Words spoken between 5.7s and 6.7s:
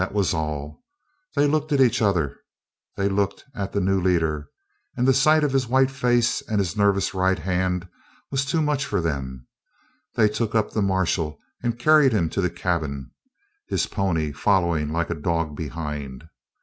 face and